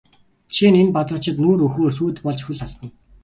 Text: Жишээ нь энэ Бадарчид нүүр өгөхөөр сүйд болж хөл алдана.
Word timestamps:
Жишээ 0.51 0.69
нь 0.71 0.79
энэ 0.81 0.95
Бадарчид 0.95 1.37
нүүр 1.39 1.59
өгөхөөр 1.65 1.91
сүйд 1.97 2.17
болж 2.25 2.39
хөл 2.43 2.59
алдана. 2.65 2.89